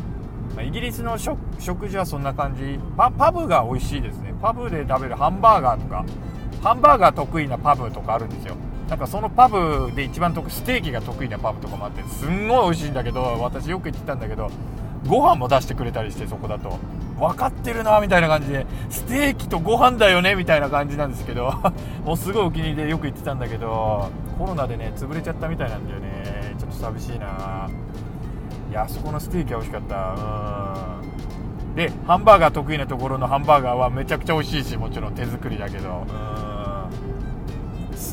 [0.59, 2.81] あ、イギリスの食事はそんな感じ。
[2.97, 4.35] パパブが美味しいですね。
[4.43, 6.05] パブで食べるハンバーガーとか。
[6.63, 8.57] ハンバーガー得意なパブとかあるんですよ。
[8.89, 14.51] なんかそのパブで一番得ステーキが得意なパブとかもあってすんごい美味しいんだけど私よく行ってたんだけど
[15.07, 16.79] ご飯も出してくれたりしてそこだと。
[17.19, 18.67] 分かってるなみたいな感じで。
[18.89, 21.53] ステーキとご飯だよねみたいな感じなんですけど。
[22.05, 24.11] もうすごいお気に入りでよく行ってたんだけど。
[24.39, 26.55] コロナでね潰れちゃったみたいなんだよね。
[26.59, 27.69] ちょっと寂しいな。
[28.71, 30.15] いやあそこのステーキは美味しかった。
[31.67, 31.75] うん。
[31.75, 36.05] でハンバーガー得意なところのハンバーガーはめちゃくちゃ美味しいしもちろん手作りだけど。
[36.45, 36.50] うん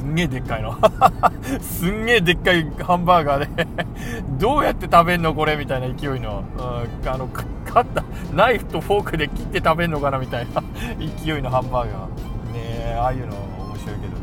[0.08, 0.78] んげえでっかいの。
[1.62, 3.67] すんげえでっかいハンバーガーで。
[4.39, 10.63] どうやって食べんのこれみたいな勢いの、うん、あのカッタナイフとフォークで切って食べんのかなみたいな。
[11.24, 12.08] 勢いのハンバーガー。
[12.54, 14.22] ねえああいうの面白いけどね。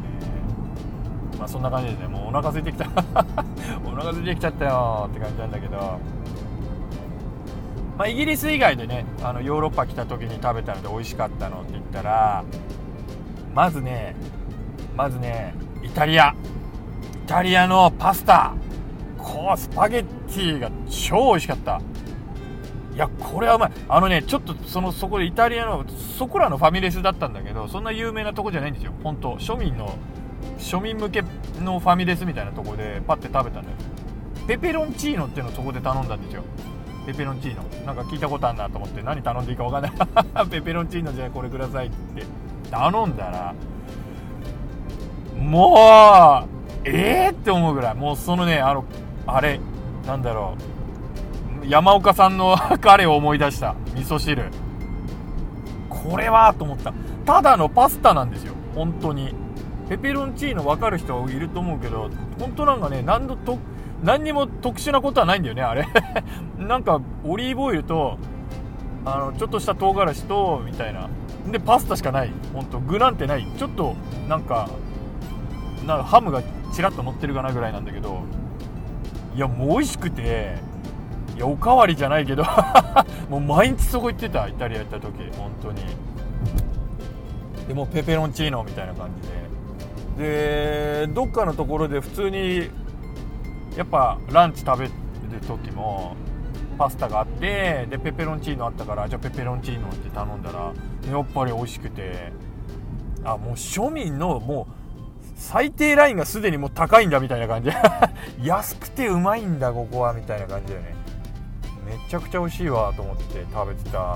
[1.39, 2.87] まあそんな感じでねもうお腹空いてきた。
[3.87, 5.99] お腹空いてきちゃったよって感じなんだけど。
[7.97, 12.45] まあ、イギリス以外でねあのヨーロッパ来た時に食べたので美味しかったのって言ったら
[13.55, 14.17] まずね
[14.97, 15.55] まずね
[15.95, 16.35] タリア。
[17.25, 18.55] イタリアのパスタ。
[19.17, 21.81] こうスパゲッティが超美味しかった。
[22.95, 23.73] いやこれはうまい。
[23.89, 25.85] あのねちょっとそのそこでイタリアの
[26.19, 28.93] そこらのファミレスだったんだけどそんな有名なとこじゃないんですよ。
[29.03, 29.97] 本当庶民の
[30.59, 31.23] 庶民向け
[31.63, 33.77] のファミレスみたいなとこでパッて食べたのよ。
[34.47, 36.43] ペペロンチーノっていうのをそこで頼んだんですよ。
[37.07, 37.63] ペペロンチーノ。
[37.87, 39.89] なんか聞いたことあるなと思って何頼んでいいか分かんな
[40.45, 40.47] い。
[40.51, 42.25] ペペロンチーノじゃあこれくださいって
[42.71, 43.55] 頼んだら
[45.45, 46.49] もう
[46.89, 47.95] ええー、って思うぐらい。
[47.95, 48.85] もうそのねあの
[49.27, 49.61] あれ
[50.07, 50.57] なんだろ
[51.63, 51.67] う。
[51.69, 53.75] 山岡さんの 彼を思い出した。
[53.95, 54.51] 味噌汁。
[55.89, 56.93] これはと思った。
[57.25, 58.55] ただのパスタなんですよ。
[58.75, 59.35] 本当に。
[59.89, 63.59] ペペロンチーノ分かる人いると思うけど本当なんかね何度と
[64.03, 65.87] 何にも特殊なことはないんだよねあれ。
[66.59, 68.19] なんかオリーブオイルと
[69.05, 71.09] あのちょっとした唐辛子とみたいな。
[71.51, 72.31] でパスタしかない。
[72.55, 73.47] 本当具なんてない。
[73.59, 73.95] ちょっと
[74.29, 74.69] なんか
[75.87, 76.43] なんかハムが
[76.73, 78.23] ちらっと乗ってるかなぐらいなんだけど
[79.35, 80.57] いやもう美味しくて
[81.37, 82.45] いやおかわりじゃないけど
[83.29, 85.83] もう毎日そこ行ってたイタリア行った時本当に。
[87.67, 89.29] でもペペロンチーノみたいな感じ
[90.19, 91.07] で。
[91.07, 92.71] でどっかのところで普通に
[93.77, 94.93] やっぱランチ食べる
[95.49, 96.15] 時も
[96.79, 100.73] パスタがあってでペペロンチーノあったからじゃあペペロンチーノって頼んだら
[101.11, 102.33] やっぱり美味しくて。
[103.25, 104.84] あもう庶民のもう
[105.45, 107.69] 最低ラインがすでにもう高いんだみたいな感じ。
[108.43, 110.95] 安くてうまいんだここはみたいな感じだよね。
[111.87, 113.99] めちゃくちゃ美味しいわと思って食べてた。
[113.99, 114.15] うん。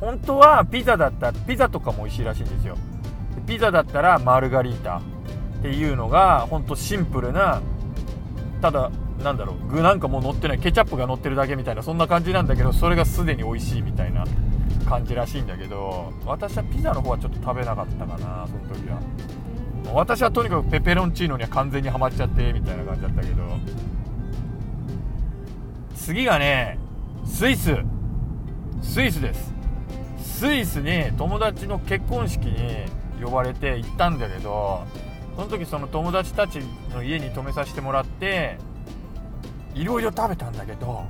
[0.00, 2.76] 本当はピザだったらピザとかも美味しいらしいんですよ。
[3.46, 5.00] ピザだったらマルガリータっ
[5.62, 7.62] ていうのが本当シンプルな
[8.60, 8.90] ただ
[9.24, 14.24] なんだろう具なんかもう乗ってないケチャップが乗ってるだけみたいなそんな感じなんだけどそれがすでに美味しいみたいな。
[14.90, 19.00] 感じらしいんだけど私はピザの方はちょっと食べなかったかなその時は。
[19.94, 23.42] 私はとにかくペペロンチーノには完全にはまっちゃってみたいな感じだったけど。
[25.94, 26.76] 次がね
[27.24, 27.76] スイス。
[28.82, 29.54] スイスです。
[30.18, 32.90] スイスに友達の結婚式に
[33.22, 34.86] 呼ばれて行ったんだけど
[35.36, 36.60] その時その友達たち
[36.94, 38.56] の家に泊めさせてもらって
[39.74, 41.04] いろいろ食べたんだけど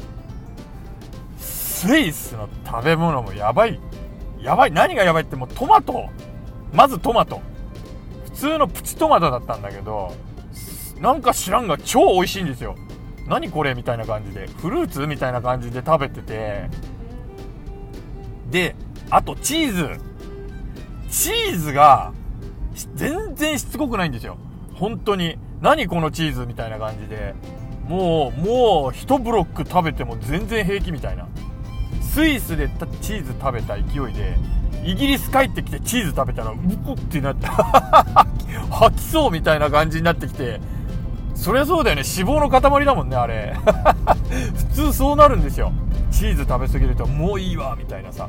[1.80, 3.80] スイスの食べ物もやばい。
[4.38, 4.70] やばい。
[4.70, 6.10] 何がやばいってもうトマト。
[6.74, 7.40] まずトマト。
[8.26, 10.14] 普通のプチトマトだったんだけど
[11.00, 12.76] なんか知らんが超美味しいんですよ。
[13.26, 14.46] 何これみたいな感じで。
[14.46, 16.68] フルーツみたいな感じで食べてて。
[18.50, 18.76] で
[19.08, 20.00] あとチーズ。
[21.10, 22.12] チーズが
[22.94, 24.36] 全然しつこくないんですよ。
[24.74, 25.38] 本当に。
[25.62, 27.34] 何このチーズみたいな感じで。
[27.88, 31.26] もうもう1ブロック食べても全然平気みたいな。
[32.12, 32.68] スイスで
[33.00, 34.36] チーズ食べた勢いで
[34.84, 37.48] イギリス帰ってきてチーズ食べたらうこってなった
[38.70, 40.60] 吐きそうみたいな感じになってきて
[41.40, 42.02] そりゃそうだよね。
[42.02, 43.56] 脂肪の塊だもんねあれ。
[44.54, 45.72] 普通そうなるんですよ。
[46.10, 48.28] チーズ食べ過ぎるともういいわみたいなさ。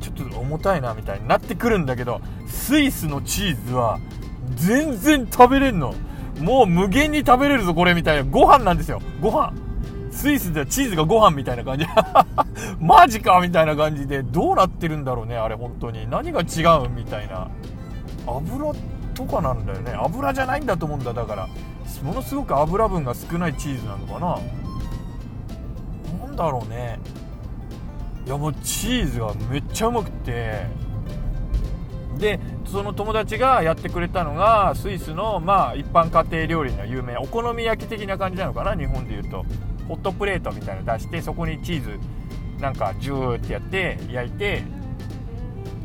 [0.00, 3.98] ちょっと重たいなみたいになってくるんだけどスイスのチーズは
[4.54, 5.94] 全然食べれんの。
[6.40, 8.24] もう無限に食べれるぞこれみたいな。
[8.24, 9.02] ご飯なんですよ。
[9.20, 9.52] ご飯。
[10.20, 11.86] スイスではチーズがご飯みたいな感じ。
[12.78, 16.06] マジかみたいな感じでどうなってるんだろうねあれ本当に。
[16.10, 17.48] 何が違うみたいな。
[18.26, 18.70] 油
[19.14, 19.94] とかなんだよね。
[19.96, 21.48] 油じゃないんだと思うんだだから。
[22.02, 24.38] ものすごく油分が少ないチーズなのかな。
[26.26, 26.98] 何だろうね。
[28.26, 30.66] いやもうチーズがめっちゃうまくて。
[32.18, 39.46] でその友達がやってくれたのがスイスのまあ一般家庭料理の有名お好み焼き的な感じなのかな日本でいうと。
[39.90, 41.98] ホットプレートみたいなの出してそこにチーズ
[42.60, 44.62] なんかジューってやって焼いて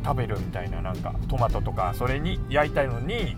[0.04, 3.36] 食べるみたいななんかトマトとかそれに焼いたのに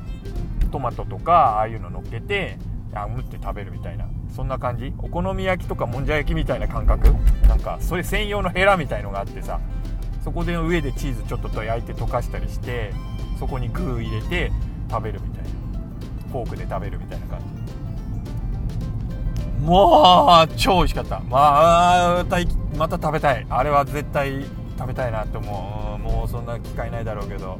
[0.69, 2.57] トマトとかああいうの乗っけて
[2.93, 7.13] あむって食べるみたいなそんな感じお好み焼きとかもんじゃ焼きみたいな感覚。
[7.47, 9.61] なんかそれ専用のヘラみたいのがあってさ
[10.21, 12.91] そこで上でチーズちょっと焼いて溶かしたりして
[13.39, 14.51] そこに具入れて
[14.91, 15.49] 食べるみたいな。
[16.29, 17.56] フォークで食べるみたいな感じ。
[19.59, 21.19] もう超美味しかった。
[21.21, 22.25] まあ
[22.77, 23.45] また食べたい。
[23.49, 24.45] あれは絶対
[24.77, 25.99] 食べたいなって思う。
[25.99, 27.57] もうそんな機会ないだろうけど。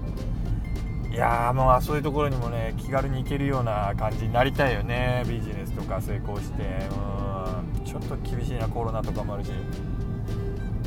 [1.11, 5.23] いやもうそういうところにもね気軽に行けるような感じになりたいよね。
[5.27, 6.63] ビジネスとか成功して。
[6.63, 7.37] うん
[7.85, 9.51] ちょっと厳しいなコロナとかもあるし。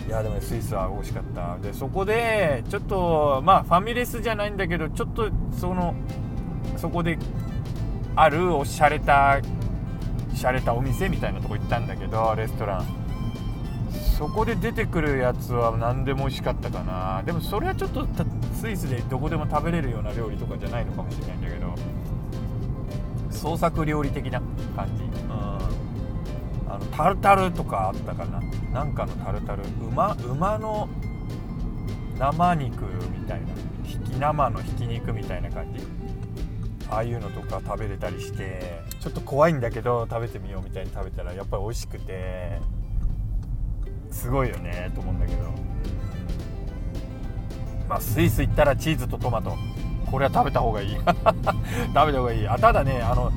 [0.07, 1.57] いやでもねスイスは美味しかった。
[1.59, 5.94] でそこでちょっとまあファミレスじゃないんだけどちょっとその
[6.77, 7.18] そこで
[8.16, 9.40] あるおしゃれた
[10.40, 12.87] 洒落たお店みたいなとこ行ったんだけどレストラン。
[14.18, 17.22] そこで出てくるやつは何でも美味しかったかな。
[17.24, 18.07] でもそれはちょっと
[18.55, 21.74] スイスでどこでも食べれるような料理とかじゃないのかもしれないんだけど
[23.31, 24.40] 創作料理的な
[24.74, 25.03] 感じ。
[25.05, 25.11] うん。
[25.31, 28.40] あのタルタルとかあったかな。
[28.72, 29.62] なんかのタルタル。
[29.90, 30.88] 馬馬の
[32.18, 32.85] 生肉
[33.18, 33.46] みたいな。
[33.85, 35.81] ひき生のひき肉みたいな感じ
[36.90, 42.59] ああいうのとか食べれたりしてちょっと怖いんだけど食べてみようみたいに食べたらやっぱり美味しくて
[44.11, 45.42] すごいよねと思うんだけど。
[47.88, 49.57] まあスイス行ったらチーズとトマト。
[50.11, 50.94] これは食べた方がいい。
[50.98, 51.12] 食べ
[51.92, 52.48] た方がいい。
[52.48, 53.33] あただねあの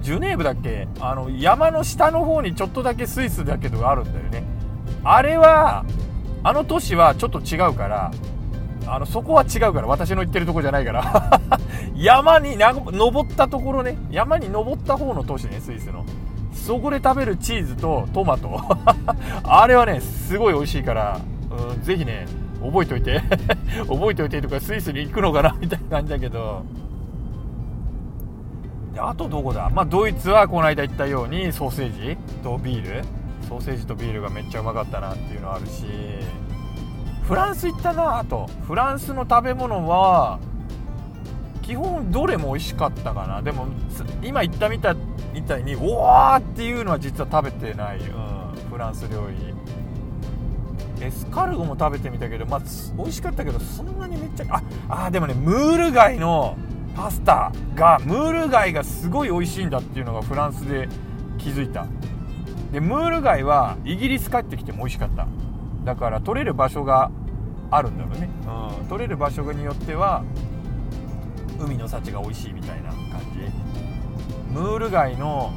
[0.00, 0.88] ジュネーブだっけ？
[1.00, 4.44] あの山の下の方にちょっとだけスイスだけどあるんだよね。
[5.04, 5.84] あれは
[6.42, 8.10] あの都市はちょっと違うから
[8.86, 11.40] あのそこは違うから私の言ってるとこじゃないから。
[11.96, 13.96] 山に登ったところね。
[14.10, 16.04] 山に登った方の都市ねスイスの。
[16.52, 18.60] そこで食べるチーズとトマト。
[19.44, 21.20] あれはねすごい美味しいから、
[21.72, 22.26] うん、ぜひね
[22.62, 23.22] 覚えておいて。
[23.88, 26.62] 覚えておいてとかスイスに行くのかなみたいな感じだけど。
[28.92, 29.70] であとどこだ？
[29.70, 33.04] まあドイツはこの間言ったようにソーセージとビール。
[33.48, 35.84] ソーセージとビールがめっちゃうまかったなっていうのあるし。
[37.22, 38.48] フランス行ったなあと。
[38.66, 40.38] フランスの食べ物は
[41.64, 43.40] 基本どれも美味しかったかな。
[43.42, 43.66] でも
[44.22, 49.54] 今言ったみたいにおわーっていうのは実は食べてない、うん、フランス料理。
[51.04, 52.60] エスカルゴも食べてみたけどまあ
[52.96, 56.56] 美味しかったけどそんなにめっちゃああでもねムール貝の
[56.94, 60.88] パスタがムール貝がすごい美味しいんだっていうのがフランスで
[61.38, 61.86] 気づいた。
[62.72, 65.26] でムール貝はイギリス帰ってきても美味しかった。
[65.84, 67.10] だから取れる場所が
[67.70, 68.28] あるんだろうね、
[68.80, 70.22] うん、取れる場所によっては
[71.64, 73.40] 海の幸が美味しいみたいな感じ。
[74.52, 75.52] ムール貝の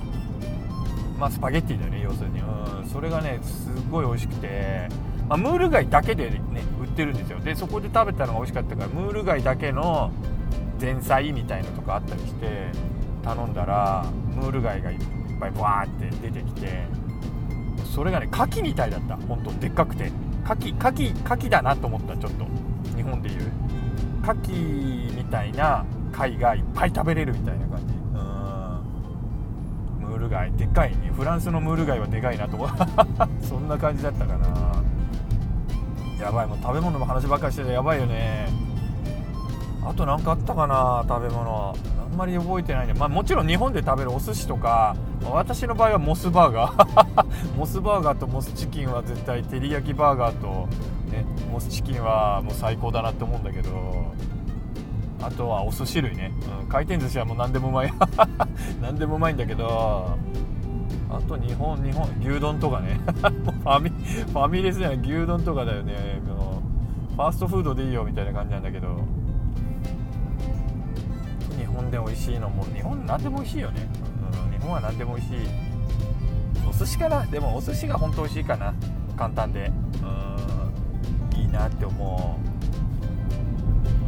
[1.20, 4.88] まあスパゲッティだよね要するに、うん、それがねすごい美味しくて、
[5.28, 6.40] まあ、ムール貝だけでね
[6.82, 7.40] 売ってるんですよ。
[7.40, 10.12] でそこで食べたのが美味しかったからムール貝だけの
[10.80, 12.68] 前菜みたいのとかあったりして
[13.24, 15.00] 頼んだらムール貝がいっ
[15.40, 15.90] ぱいバーっ
[16.22, 16.86] て出てきて
[17.94, 19.16] それがね牡蠣みたいだった。
[19.16, 20.12] 本当でっかくて。
[20.46, 22.46] 牡蠣牡蠣牡蠣だなと思ったちょっと。
[22.96, 23.52] 日本でいう。
[24.24, 25.86] 牡蠣みたいな
[26.18, 27.94] 貝がいっぱい食べれるみたいな感じ。
[27.94, 27.98] う
[30.06, 30.10] ん。
[30.10, 30.52] ムール貝。
[30.54, 32.58] でっかいフランスのムール貝はでかいなと
[33.42, 34.48] そんな感じだったかな。
[36.20, 38.50] やばいもう食べ物の話ばっかりしててやばいよね。
[39.86, 41.76] あと何かあったかな食べ物
[42.12, 42.94] あんまり覚えてないね。
[42.96, 47.26] まあもちろん日本で食べるお寿司とか私の場合はモスバーガー。
[47.56, 50.68] モスバーガーとモスチキンは絶対照り焼きバーガーと、
[51.12, 53.70] ね、モスチキンはもう最高だなって思うんだけど
[55.22, 57.94] あとはお寿司類ね、うん、回転寿司はもう何でもうまい。
[58.82, 60.18] 何でもうまいんだけど
[61.10, 63.00] あと日本日本牛丼とかね。
[63.06, 66.22] ファミファミレスじゃない牛丼とかだよね。
[66.28, 66.62] も
[67.12, 68.88] うファーストフードでいいよみたいな感じなんだけど。
[71.58, 73.88] 日本で美味しいのも日本何でも美味しいよね、
[74.52, 75.38] うん、日本は何でも美味しい。
[76.70, 78.74] お寿司かなでもお寿司が本当美味しいかな。
[79.16, 79.72] 簡単で。
[80.02, 80.28] うん
[81.38, 82.57] いいなって思う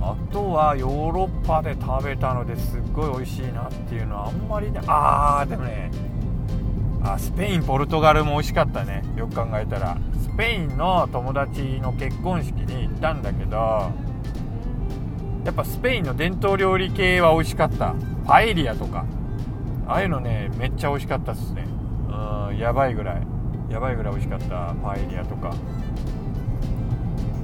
[0.01, 5.91] あとはヨーロッパで食べたのですっごい美味しいなっていうのはあんまりねああでもね
[7.03, 9.03] あスペインポルトガルも美味しかったね。
[9.15, 9.97] よく考えたら。
[10.21, 13.57] スペインの友達の結婚式に行ったんだけど
[15.45, 17.95] やっぱスペインの伝統料理系は美味しかった。
[18.25, 19.05] パエリアとか。
[19.87, 21.65] ああいうのねめっちゃ美味しかったっすね。
[22.49, 23.27] うんやばいぐらい。
[23.69, 25.53] やばいぐらい美味しかったパエリアとか。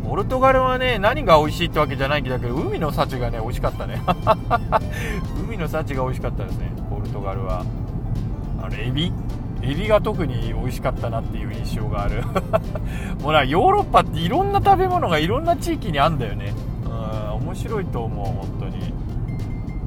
[0.07, 4.01] ポルトガルはね何が美味しいってわけじゃないんだけど海の幸がね美味しかったね。
[5.47, 7.65] 海の幸が美味しかったですねポルトガルは。
[8.61, 9.11] あのエビ。
[9.61, 12.23] エビが特に美味しかったなっていう印象がある。
[13.21, 16.53] もうなヨーロッパっていろんな食べ物がいろんな地域にあんだよね。
[16.85, 18.93] うん面白いと思う本当に。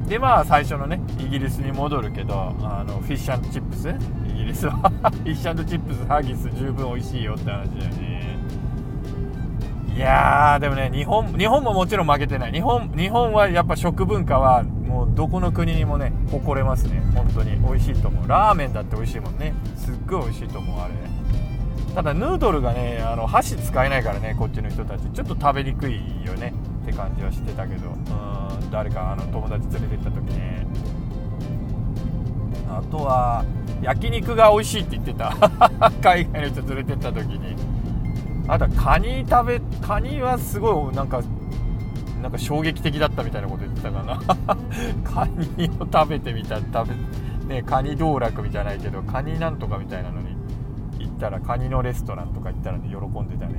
[0.08, 3.94] でまあ最初のねイギリスに戻るけどあのフィッシュチップス
[4.30, 4.72] イギリスは。
[4.72, 8.07] フィッシュチップスハギス十分美味しいよって話だよね。
[9.98, 12.52] いやーでもね日本日本ももちろん負けてない。
[12.52, 17.02] 日本日本はやっぱ食文化はもうどこの国にもね誇れますね。
[17.16, 17.58] 本当に。
[17.58, 18.28] 美味しいと思う。
[18.28, 19.54] ラーメンだって美味しいもんね。
[19.74, 20.94] すっごい美味しいと思うあれ。
[21.96, 25.02] ただヌードルがねあの箸使えないからねこっちの人たち。
[25.12, 26.54] ちょっと食べにくいよね。
[26.84, 27.88] って感じはしてたけど。
[27.88, 27.92] う
[28.66, 28.70] ん。
[28.70, 30.64] 誰かあの友達連れてった時ね。
[32.70, 33.44] あとは
[33.82, 35.34] 焼肉が美味しいって言ってた。
[36.00, 37.56] 海外の人連れてった時に。
[38.48, 41.22] あとはカニ食べカニはすごいなんか
[42.22, 44.20] なんか衝撃的だったみたいなこと言ってたかな。
[45.04, 50.36] カニを食べてみた食べねカニ道楽みたいないけどカニなんとかみたいなのに
[50.98, 53.54] 行ったらカニのレストランとか行ったらね喜んでたね。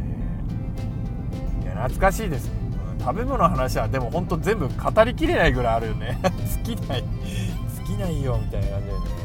[1.64, 2.52] いや懐かしいです、
[3.00, 6.20] 食べ物の話はでもほんと全部語りきれないぐらいあるよね。
[6.24, 6.30] 好
[6.64, 7.08] きない好
[7.86, 9.19] きないよみたいな感じだよね。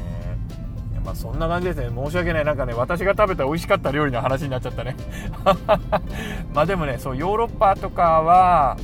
[1.05, 1.91] まあそんな感じですね。
[1.95, 2.45] 申し訳ない。
[2.45, 4.97] なんかね私が食べた美味しかった料理の話になっちゃったね。
[6.55, 8.77] まあでもねそうヨーロッパとかは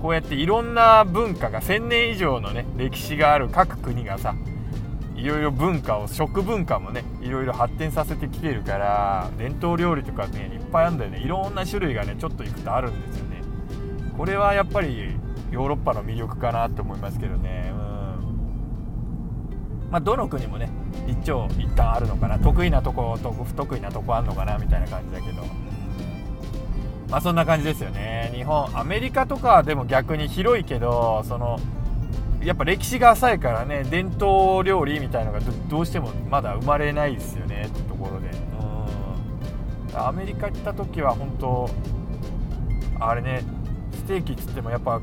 [0.00, 4.34] こうやっていろんな文化が1000年以上のね歴史がある各国がさ
[5.16, 11.18] いろいろ文化を食文化もねいろいろ発展させてきてるから伝統料理とかねいっぱいあるんだよね。
[11.18, 13.42] いろんな種類がねちょっといくとあるんですよね。
[14.16, 15.16] これはやっぱり
[15.50, 17.75] ヨーロッパの魅力かなと思いますけどね。
[19.90, 20.68] まあどの国もね
[21.06, 22.38] 一長一短あるのかな。
[22.38, 25.42] 得意なとこと不得意なとこあるのかなみたいな感じだけど。
[27.08, 28.32] まあそんな感じですよね。
[28.34, 31.60] 日本アメリカとかでも逆に広いけどその
[32.42, 38.30] やっぱ歴史が浅いからね伝統料理みたいのがどうしてもまだ生まれないですよねってところで。
[39.92, 39.98] うん。
[39.98, 41.70] アメリカ行った時は本当
[42.98, 43.44] あれね
[43.92, 45.00] ステーキっつってもやっぱ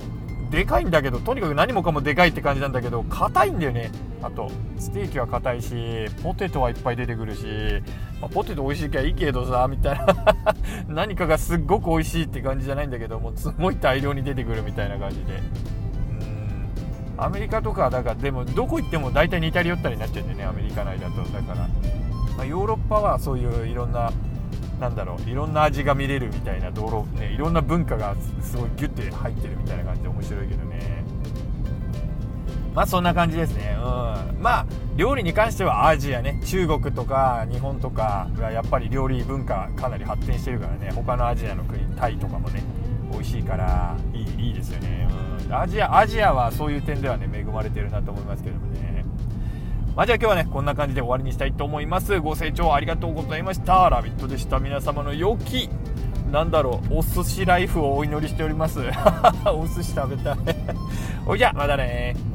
[0.52, 3.92] でかいんだけどとにかく何もかもでかいって感じなんだけど硬いんだよね。
[4.24, 4.50] あと
[4.80, 5.76] ステーキは硬いし
[6.24, 7.46] ポテトはいっぱい出てくるし、
[8.22, 10.16] まあ、ポテト美味しいきゃいいけどさみたいな。
[10.88, 15.42] 何かがすっごく美味しいって感じじゃないんだけどもうすごい大量に出てくるみたいな感じで。
[17.16, 21.22] アメリカとかだからでもどこ行っても大体似たり寄ったりになっちゃうんだよねアメリカ内だと。
[21.22, 21.68] だから、
[22.38, 24.12] まあ、ヨーロッパはそういういろんな
[24.80, 31.03] なんだろういろんな味が見れるみたいな道路、ね、いろんな文化がすごいギュッて入ってるみたいな感じで面白いけどね。
[32.74, 34.66] まあそんな感じですねうんまあ
[34.96, 42.64] 料理に関してはアジアね中国とか日本とかがやっぱり料理文化かなり発展してるからね他のアジアの国タイとかもね
[43.12, 45.08] 美味しいからいいいいですよね、
[45.48, 48.94] うん、アジアアジアはそういう点ではね恵まれてるなと思いますけどもね
[49.96, 52.20] まあ、じゃあ今日はね、こんな感じで終わりにしたいと思います。
[52.20, 53.88] ご清聴ありがとうございました。
[53.92, 54.58] ラビットでした。
[54.58, 55.70] 皆様の良き、
[56.32, 58.80] なんだろう、お寿司ライフをお祈りしております。
[59.46, 60.38] お寿司食べたい。
[61.28, 62.33] おじゃ、またね